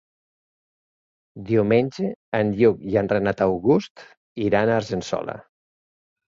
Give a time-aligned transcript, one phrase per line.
[1.49, 2.09] Diumenge
[2.39, 4.03] en Lluc i en Renat August
[4.47, 5.39] iran a Argençola.